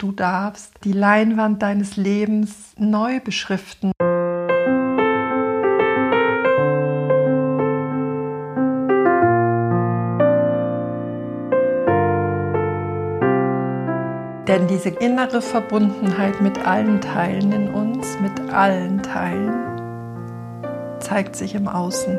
[0.00, 3.92] Du darfst die Leinwand deines Lebens neu beschriften.
[14.48, 19.52] Denn diese innere Verbundenheit mit allen Teilen in uns, mit allen Teilen,
[21.00, 22.18] zeigt sich im Außen.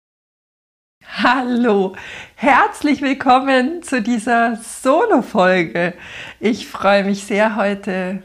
[1.07, 1.95] Hallo,
[2.35, 5.93] herzlich willkommen zu dieser Solo-Folge.
[6.39, 8.23] Ich freue mich sehr, heute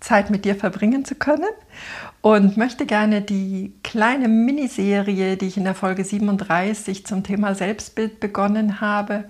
[0.00, 1.48] Zeit mit dir verbringen zu können
[2.20, 8.20] und möchte gerne die kleine Miniserie, die ich in der Folge 37 zum Thema Selbstbild
[8.20, 9.24] begonnen habe,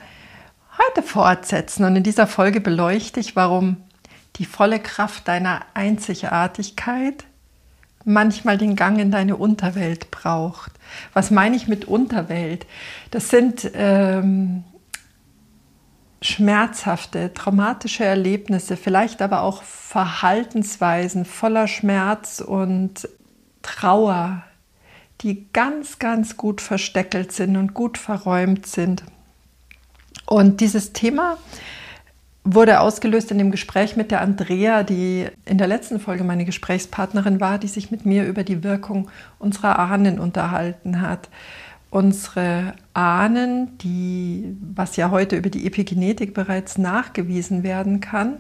[0.79, 1.85] heute fortsetzen.
[1.85, 3.77] Und in dieser Folge beleuchte ich, warum
[4.37, 7.25] die volle Kraft deiner Einzigartigkeit
[8.05, 10.73] manchmal den Gang in deine Unterwelt braucht.
[11.13, 12.67] Was meine ich mit Unterwelt?
[13.11, 14.65] Das sind ähm,
[16.23, 23.09] schmerzhafte, traumatische Erlebnisse, vielleicht aber auch Verhaltensweisen voller Schmerz und
[23.63, 24.43] Trauer,
[25.21, 29.05] die ganz, ganz gut versteckelt sind und gut verräumt sind.
[30.27, 31.37] Und dieses Thema
[32.45, 37.41] wurde ausgelöst in dem Gespräch mit der Andrea, die in der letzten Folge meine Gesprächspartnerin
[37.41, 41.31] war, die sich mit mir über die Wirkung unserer Ahnen unterhalten hat.
[41.89, 48.37] Unsere Ahnen, die, was ja heute über die Epigenetik bereits nachgewiesen werden kann,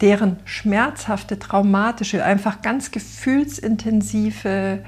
[0.00, 4.84] deren schmerzhafte, traumatische, einfach ganz gefühlsintensive,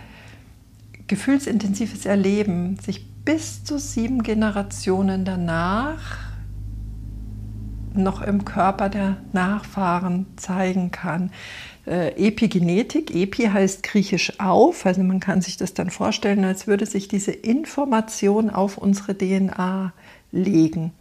[1.08, 6.29] gefühlsintensives Erleben sich bis zu sieben Generationen danach
[7.94, 11.30] noch im Körper der Nachfahren zeigen kann.
[11.86, 16.86] Äh, Epigenetik, Epi heißt griechisch auf, also man kann sich das dann vorstellen, als würde
[16.86, 19.92] sich diese Information auf unsere DNA
[20.30, 20.92] legen.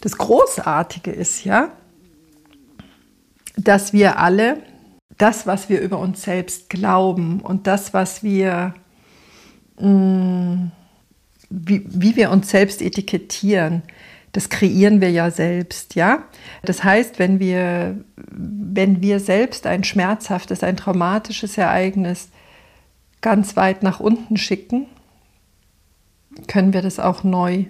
[0.00, 1.70] Das Großartige ist ja,
[3.56, 4.58] dass wir alle
[5.18, 8.74] das, was wir über uns selbst glauben und das, was wir,
[9.78, 10.72] mh, mm,
[11.50, 13.82] wie, wie wir uns selbst etikettieren,
[14.34, 16.24] das kreieren wir ja selbst, ja.
[16.62, 22.30] Das heißt, wenn wir, wenn wir selbst ein schmerzhaftes, ein traumatisches Ereignis
[23.20, 24.86] ganz weit nach unten schicken,
[26.48, 27.66] können wir das auch neu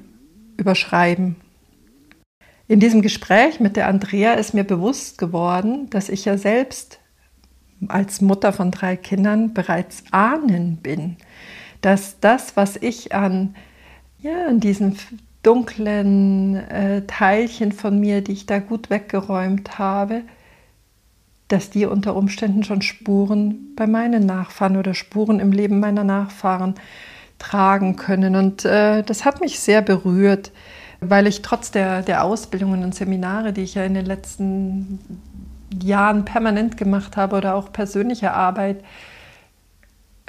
[0.56, 1.36] überschreiben.
[2.66, 6.98] In diesem Gespräch mit der Andrea ist mir bewusst geworden, dass ich ja selbst
[7.88, 11.19] als Mutter von drei Kindern bereits ahnen bin,
[11.82, 13.54] dass das, was ich an,
[14.20, 14.96] ja, an diesen
[15.44, 20.22] dunklen äh, Teilchen von mir, die ich da gut weggeräumt habe,
[21.49, 26.75] dass die unter Umständen schon Spuren bei meinen Nachfahren oder Spuren im Leben meiner Nachfahren
[27.38, 28.34] tragen können.
[28.34, 30.50] Und äh, das hat mich sehr berührt,
[31.00, 34.99] weil ich trotz der, der Ausbildungen und Seminare, die ich ja in den letzten
[35.82, 38.82] Jahren permanent gemacht habe oder auch persönliche Arbeit,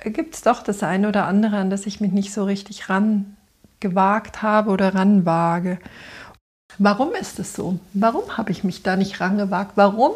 [0.03, 3.37] gibt es doch das eine oder andere, an das ich mich nicht so richtig ran
[3.85, 5.77] gewagt habe oder ranwage.
[6.79, 7.77] Warum ist es so?
[7.93, 9.73] Warum habe ich mich da nicht rangewagt?
[9.75, 10.13] Warum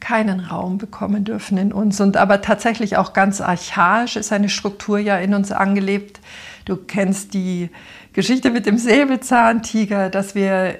[0.00, 1.98] keinen Raum bekommen dürfen in uns.
[2.00, 6.20] Und aber tatsächlich auch ganz archaisch ist eine Struktur ja in uns angelebt.
[6.66, 7.70] Du kennst die
[8.12, 10.78] Geschichte mit dem Säbelzahntiger, dass wir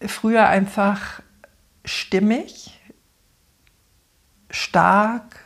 [0.00, 1.20] früher einfach
[1.84, 2.73] stimmig,
[4.54, 5.40] stark,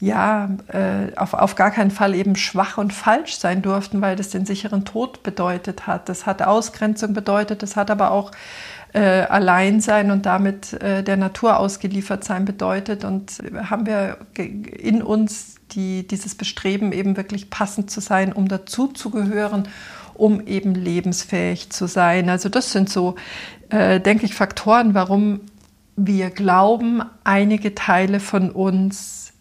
[0.00, 4.30] ja, äh, auf, auf gar keinen Fall eben schwach und falsch sein durften, weil das
[4.30, 6.08] den sicheren Tod bedeutet hat.
[6.08, 8.32] Das hat Ausgrenzung bedeutet, das hat aber auch
[8.94, 13.04] äh, Alleinsein und damit äh, der Natur ausgeliefert sein bedeutet.
[13.04, 13.38] Und
[13.70, 19.68] haben wir in uns die, dieses Bestreben, eben wirklich passend zu sein, um dazuzugehören,
[20.14, 22.28] um eben lebensfähig zu sein.
[22.28, 23.14] Also das sind so,
[23.70, 25.42] äh, denke ich, Faktoren, warum
[25.96, 29.32] wir glauben, einige Teile von uns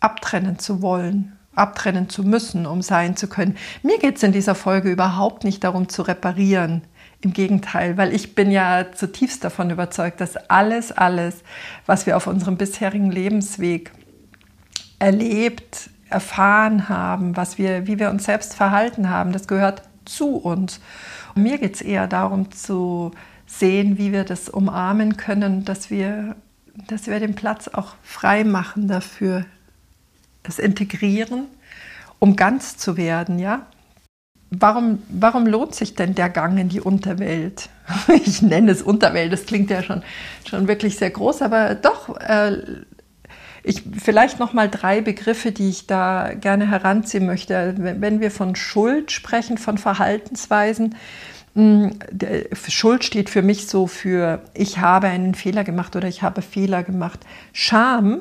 [0.00, 3.56] abtrennen zu wollen, abtrennen zu müssen, um sein zu können.
[3.82, 6.82] Mir geht es in dieser Folge überhaupt nicht darum zu reparieren.
[7.22, 11.42] Im Gegenteil, weil ich bin ja zutiefst davon überzeugt, dass alles, alles,
[11.84, 13.92] was wir auf unserem bisherigen Lebensweg
[14.98, 20.80] erlebt, erfahren haben, was wir, wie wir uns selbst verhalten haben, das gehört zu uns.
[21.34, 23.12] Und mir geht es eher darum zu
[23.58, 26.36] sehen, wie wir das umarmen können, dass wir,
[26.86, 29.44] dass wir den Platz auch frei machen dafür,
[30.42, 31.46] das Integrieren,
[32.18, 33.66] um ganz zu werden, ja?
[34.52, 37.68] Warum, warum lohnt sich denn der Gang in die Unterwelt?
[38.24, 40.02] Ich nenne es Unterwelt, das klingt ja schon,
[40.48, 42.56] schon wirklich sehr groß, aber doch, äh,
[43.62, 47.74] ich, vielleicht noch mal drei Begriffe, die ich da gerne heranziehen möchte.
[47.76, 50.94] Wenn wir von Schuld sprechen, von Verhaltensweisen,
[51.54, 56.82] Schuld steht für mich so für, ich habe einen Fehler gemacht oder ich habe Fehler
[56.84, 57.20] gemacht.
[57.52, 58.20] Scham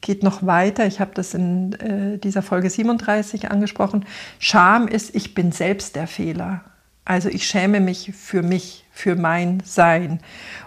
[0.00, 0.86] geht noch weiter.
[0.86, 4.04] Ich habe das in äh, dieser Folge 37 angesprochen.
[4.38, 6.62] Scham ist, ich bin selbst der Fehler.
[7.04, 10.20] Also ich schäme mich für mich, für mein Sein.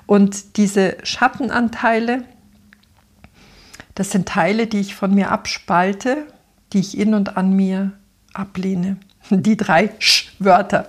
[0.06, 2.24] Und diese Schattenanteile,
[3.94, 6.26] das sind Teile, die ich von mir abspalte,
[6.72, 7.92] die ich in und an mir
[8.34, 8.98] ablehne.
[9.32, 10.88] Die drei Sch-Wörter.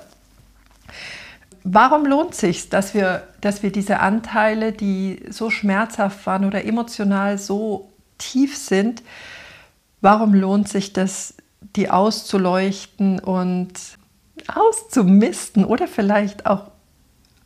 [1.62, 7.38] Warum lohnt sich dass wir, dass wir diese Anteile, die so schmerzhaft waren oder emotional
[7.38, 9.02] so tief sind,
[10.00, 11.34] warum lohnt sich das,
[11.76, 13.72] die auszuleuchten und
[14.48, 16.70] auszumisten oder vielleicht auch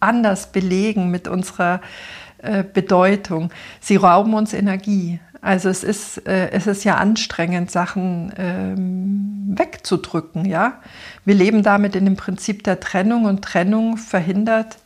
[0.00, 1.80] anders belegen mit unserer
[2.38, 3.50] äh, Bedeutung.
[3.80, 5.18] Sie rauben uns Energie.
[5.44, 10.46] Also es ist, äh, es ist ja anstrengend, Sachen ähm, wegzudrücken.
[10.46, 10.80] Ja?
[11.26, 14.78] Wir leben damit in dem Prinzip der Trennung und Trennung verhindert,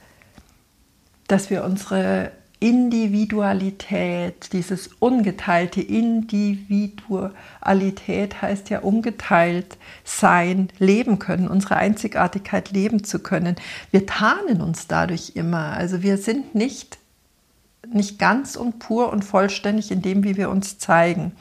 [1.28, 12.72] dass wir unsere Individualität, dieses ungeteilte Individualität heißt ja ungeteilt sein, leben können, unsere Einzigartigkeit
[12.72, 13.54] leben zu können.
[13.92, 15.74] Wir tarnen uns dadurch immer.
[15.74, 16.98] Also wir sind nicht,
[17.86, 21.32] nicht ganz und pur und vollständig in dem, wie wir uns zeigen.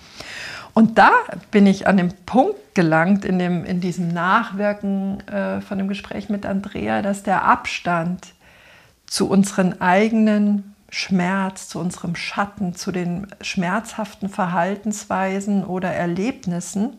[0.73, 1.11] Und da
[1.49, 6.29] bin ich an dem Punkt gelangt, in, dem, in diesem Nachwirken äh, von dem Gespräch
[6.29, 8.27] mit Andrea, dass der Abstand
[9.07, 16.97] zu unseren eigenen Schmerz, zu unserem Schatten, zu den schmerzhaften Verhaltensweisen oder Erlebnissen,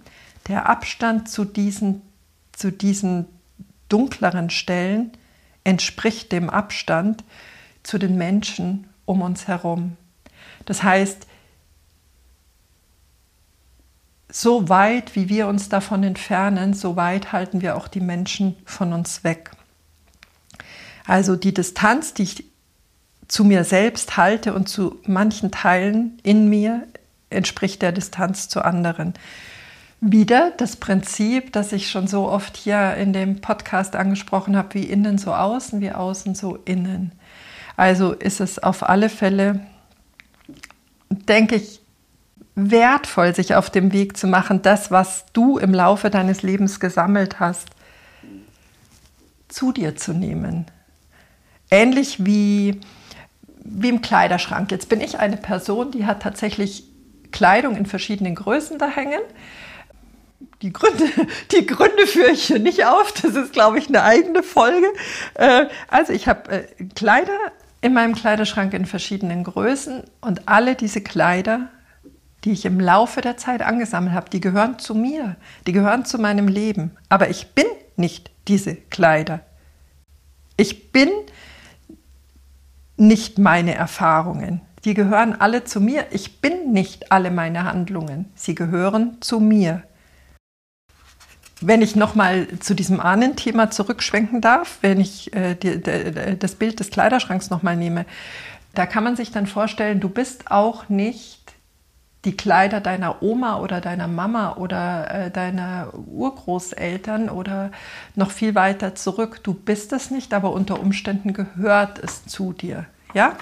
[0.48, 2.02] der Abstand zu diesen,
[2.52, 3.26] zu diesen
[3.88, 5.12] dunkleren Stellen
[5.64, 7.24] entspricht dem Abstand
[7.82, 9.96] zu den Menschen um uns herum.
[10.66, 11.26] Das heißt,
[14.30, 18.92] so weit, wie wir uns davon entfernen, so weit halten wir auch die Menschen von
[18.92, 19.50] uns weg.
[21.06, 22.44] Also die Distanz, die ich
[23.28, 26.86] zu mir selbst halte und zu manchen Teilen in mir
[27.30, 29.14] entspricht der Distanz zu anderen.
[30.02, 34.84] Wieder das Prinzip, das ich schon so oft hier in dem Podcast angesprochen habe, wie
[34.84, 37.12] innen so außen, wie außen so innen.
[37.78, 39.60] Also ist es auf alle Fälle,
[41.08, 41.80] denke ich,
[42.56, 47.38] wertvoll, sich auf dem Weg zu machen, das, was du im Laufe deines Lebens gesammelt
[47.38, 47.68] hast,
[49.46, 50.66] zu dir zu nehmen.
[51.70, 52.80] Ähnlich wie
[53.70, 54.72] wie im Kleiderschrank.
[54.72, 56.84] Jetzt bin ich eine Person, die hat tatsächlich
[57.30, 59.20] Kleidung in verschiedenen Größen da hängen.
[60.62, 61.04] Die Gründe,
[61.52, 63.12] die Gründe führe ich hier nicht auf.
[63.12, 64.88] Das ist, glaube ich, eine eigene Folge.
[65.34, 67.38] Äh, also ich habe äh, Kleider
[67.80, 71.68] in meinem Kleiderschrank in verschiedenen Größen und alle diese Kleider,
[72.44, 76.18] die ich im Laufe der Zeit angesammelt habe, die gehören zu mir, die gehören zu
[76.18, 76.92] meinem Leben.
[77.08, 77.66] Aber ich bin
[77.96, 79.40] nicht diese Kleider.
[80.56, 81.08] Ich bin
[82.96, 84.60] nicht meine Erfahrungen.
[84.84, 86.06] Die gehören alle zu mir.
[86.10, 88.30] Ich bin nicht alle meine Handlungen.
[88.34, 89.82] Sie gehören zu mir.
[91.60, 96.78] Wenn ich nochmal zu diesem Ahnenthema zurückschwenken darf, wenn ich äh, die, die, das Bild
[96.78, 98.06] des Kleiderschranks nochmal nehme,
[98.74, 101.38] da kann man sich dann vorstellen, du bist auch nicht
[102.24, 107.70] die Kleider deiner Oma oder deiner Mama oder äh, deiner Urgroßeltern oder
[108.14, 109.40] noch viel weiter zurück.
[109.42, 112.86] Du bist es nicht, aber unter Umständen gehört es zu dir.
[113.14, 113.36] Ja?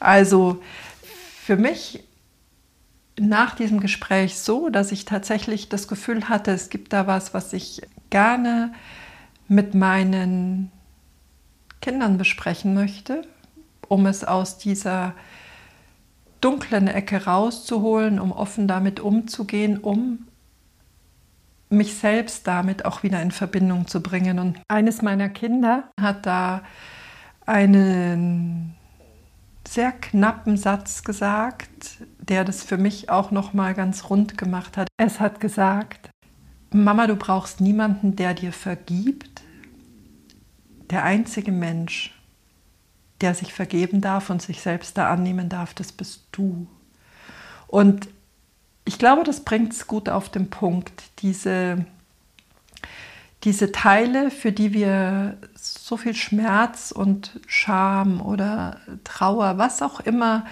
[0.00, 0.62] Also
[1.44, 2.04] für mich
[3.20, 7.52] nach diesem Gespräch so, dass ich tatsächlich das Gefühl hatte, es gibt da was, was
[7.52, 8.72] ich gerne
[9.48, 10.70] mit meinen
[11.80, 13.22] Kindern besprechen möchte,
[13.88, 15.14] um es aus dieser
[16.40, 20.26] dunklen Ecke rauszuholen, um offen damit umzugehen, um
[21.70, 24.38] mich selbst damit auch wieder in Verbindung zu bringen.
[24.38, 26.62] Und eines meiner Kinder hat da
[27.46, 28.74] einen
[29.66, 31.98] sehr knappen Satz gesagt,
[32.28, 34.88] der das für mich auch noch mal ganz rund gemacht hat.
[34.98, 36.10] Es hat gesagt:
[36.72, 39.42] Mama, du brauchst niemanden, der dir vergibt.
[40.90, 42.14] Der einzige Mensch,
[43.20, 46.66] der sich vergeben darf und sich selbst da annehmen darf, das bist du.
[47.66, 48.08] Und
[48.84, 51.84] ich glaube, das bringt es gut auf den Punkt, diese,
[53.44, 60.46] diese Teile, für die wir so viel Schmerz und Scham oder Trauer, was auch immer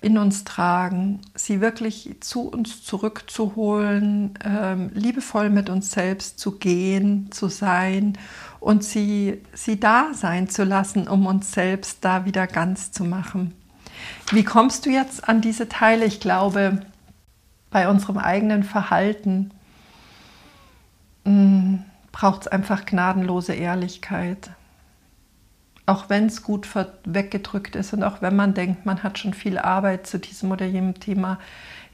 [0.00, 7.30] in uns tragen, sie wirklich zu uns zurückzuholen, ähm, liebevoll mit uns selbst zu gehen,
[7.32, 8.16] zu sein
[8.60, 13.54] und sie, sie da sein zu lassen, um uns selbst da wieder ganz zu machen.
[14.30, 16.04] Wie kommst du jetzt an diese Teile?
[16.04, 16.80] Ich glaube,
[17.70, 19.50] bei unserem eigenen Verhalten
[21.24, 21.76] mm,
[22.12, 24.50] braucht es einfach gnadenlose Ehrlichkeit
[25.88, 26.68] auch wenn es gut
[27.04, 30.66] weggedrückt ist und auch wenn man denkt, man hat schon viel Arbeit zu diesem oder
[30.66, 31.38] jenem Thema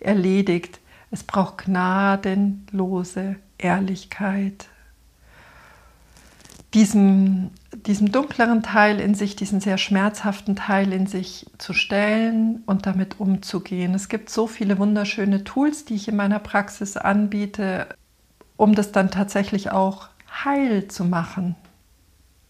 [0.00, 4.66] erledigt, es braucht gnadenlose Ehrlichkeit.
[6.74, 12.86] Diesem, diesem dunkleren Teil in sich, diesen sehr schmerzhaften Teil in sich zu stellen und
[12.86, 13.94] damit umzugehen.
[13.94, 17.86] Es gibt so viele wunderschöne Tools, die ich in meiner Praxis anbiete,
[18.56, 20.08] um das dann tatsächlich auch
[20.44, 21.54] heil zu machen,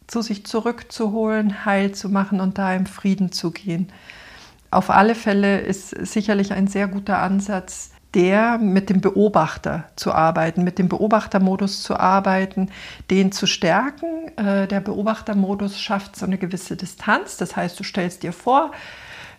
[0.07, 3.89] zu sich zurückzuholen, heil zu machen und da im Frieden zu gehen.
[4.71, 10.63] Auf alle Fälle ist sicherlich ein sehr guter Ansatz, der mit dem Beobachter zu arbeiten,
[10.63, 12.71] mit dem Beobachtermodus zu arbeiten,
[13.11, 14.37] den zu stärken.
[14.37, 17.37] Äh, der Beobachtermodus schafft so eine gewisse Distanz.
[17.37, 18.71] Das heißt, du stellst dir vor,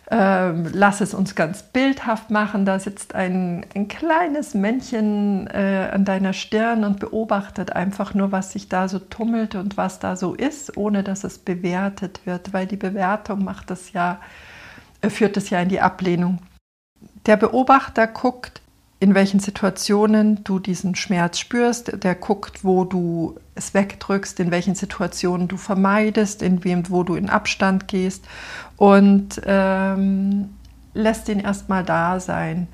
[0.08, 2.64] ähm, lass es uns ganz bildhaft machen.
[2.64, 8.52] Da sitzt ein, ein kleines Männchen äh, an deiner Stirn und beobachtet einfach nur, was
[8.52, 12.66] sich da so tummelt und was da so ist, ohne dass es bewertet wird, weil
[12.66, 14.20] die Bewertung macht das ja,
[15.00, 16.38] äh, führt es ja in die Ablehnung.
[17.26, 18.62] Der Beobachter guckt,
[18.98, 22.02] in welchen Situationen du diesen Schmerz spürst.
[22.02, 27.14] Der guckt, wo du es wegdrückst, in welchen Situationen du vermeidest, in wem, wo du
[27.14, 28.24] in Abstand gehst
[28.76, 30.50] und ähm,
[30.94, 32.68] lässt ihn erstmal da sein.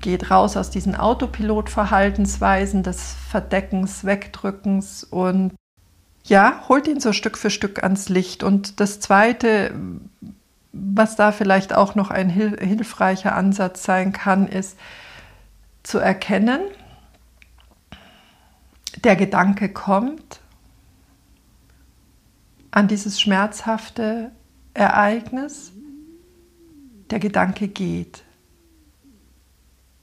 [0.00, 5.52] Geht raus aus diesen Autopilot-Verhaltensweisen des Verdeckens, Wegdrückens und
[6.24, 8.42] ja, holt ihn so Stück für Stück ans Licht.
[8.42, 9.72] Und das Zweite,
[10.72, 14.76] was da vielleicht auch noch ein hilfreicher Ansatz sein kann, ist,
[15.88, 16.60] zu erkennen,
[19.04, 20.40] der Gedanke kommt
[22.70, 24.30] an dieses schmerzhafte
[24.74, 25.72] Ereignis,
[27.08, 28.22] der Gedanke geht.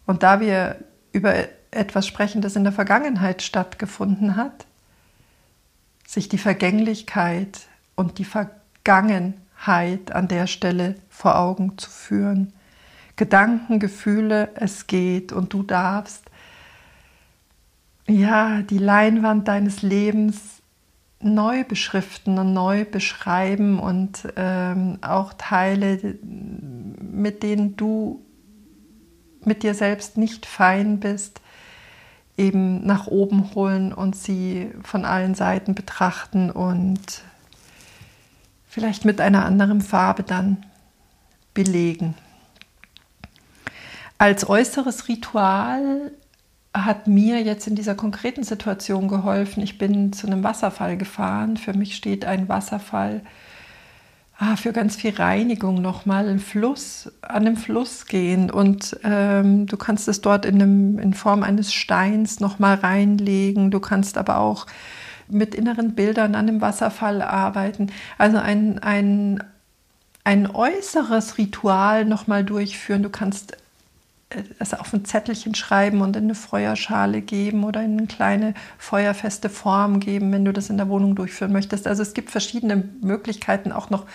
[0.08, 1.36] Und da wir über
[1.70, 4.66] etwas sprechen, das in der Vergangenheit stattgefunden hat,
[6.08, 12.54] sich die Vergänglichkeit und die Vergangenheit an der Stelle vor Augen zu führen.
[13.16, 16.26] Gedanken, Gefühle, es geht und du darfst
[18.08, 20.62] ja die Leinwand deines Lebens
[21.22, 28.22] neu beschriften und neu beschreiben und ähm, auch Teile, mit denen du
[29.44, 31.42] mit dir selbst nicht fein bist,
[32.38, 37.24] eben nach oben holen und sie von allen Seiten betrachten und
[38.68, 40.66] vielleicht mit einer anderen Farbe dann
[41.54, 42.14] belegen.
[44.18, 46.12] Als äußeres Ritual
[46.74, 49.62] hat mir jetzt in dieser konkreten Situation geholfen.
[49.64, 51.58] Ich bin zu einem Wasserfall gefahren.
[51.58, 53.22] Für mich steht ein Wasserfall
[54.38, 56.28] ah, für ganz viel Reinigung nochmal.
[56.28, 61.14] Ein Fluss, an einem Fluss gehen und ähm, du kannst es dort in, einem, in
[61.14, 63.72] Form eines Steins nochmal reinlegen.
[63.72, 64.66] Du kannst aber auch
[65.28, 67.88] mit inneren Bildern an dem Wasserfall arbeiten.
[68.18, 69.44] Also ein, ein,
[70.24, 73.04] ein äußeres Ritual nochmal durchführen.
[73.04, 73.58] Du kannst
[74.60, 79.50] es auf ein Zettelchen schreiben und in eine Feuerschale geben oder in eine kleine feuerfeste
[79.50, 81.88] Form geben, wenn du das in der Wohnung durchführen möchtest.
[81.88, 84.06] Also es gibt verschiedene Möglichkeiten, auch noch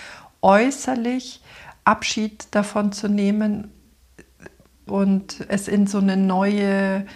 [0.43, 1.41] äußerlich
[1.85, 3.71] Abschied davon zu nehmen
[4.87, 7.07] und es in so eine neue,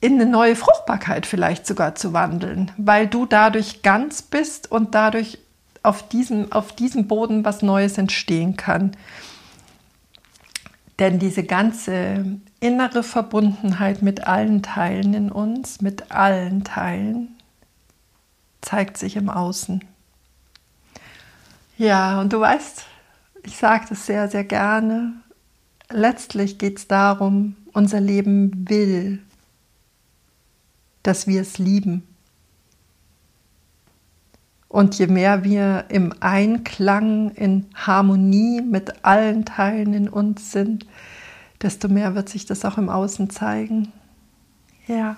[0.00, 5.38] in eine neue Fruchtbarkeit vielleicht sogar zu wandeln, weil du dadurch ganz bist und dadurch
[5.82, 8.96] auf diesem, auf diesem Boden was Neues entstehen kann.
[11.02, 17.36] Denn diese ganze innere Verbundenheit mit allen Teilen in uns, mit allen Teilen,
[18.60, 19.84] zeigt sich im Außen.
[21.76, 22.84] Ja, und du weißt,
[23.42, 25.14] ich sage das sehr, sehr gerne.
[25.90, 29.24] Letztlich geht es darum, unser Leben will,
[31.02, 32.06] dass wir es lieben.
[34.72, 40.86] Und je mehr wir im Einklang, in Harmonie mit allen Teilen in uns sind,
[41.60, 43.92] desto mehr wird sich das auch im Außen zeigen.
[44.86, 45.16] Ja.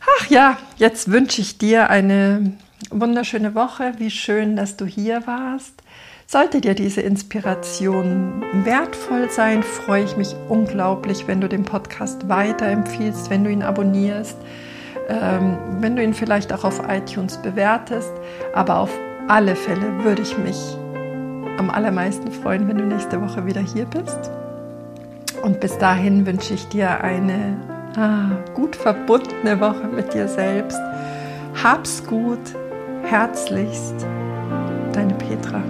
[0.00, 2.54] Ach ja, jetzt wünsche ich dir eine
[2.88, 3.92] wunderschöne Woche.
[3.98, 5.82] Wie schön, dass du hier warst.
[6.26, 13.28] Sollte dir diese Inspiration wertvoll sein, freue ich mich unglaublich, wenn du den Podcast weiterempfiehlst,
[13.28, 14.38] wenn du ihn abonnierst
[15.08, 18.12] ähm, wenn du ihn vielleicht auch auf iTunes bewertest.
[18.54, 18.90] Aber auf
[19.28, 20.76] alle Fälle würde ich mich
[21.58, 24.30] am allermeisten freuen, wenn du nächste Woche wieder hier bist.
[25.42, 27.56] Und bis dahin wünsche ich dir eine
[27.96, 30.80] ah, gut verbundene Woche mit dir selbst.
[31.62, 32.54] Hab's gut,
[33.04, 34.06] herzlichst,
[34.92, 35.62] deine Petra.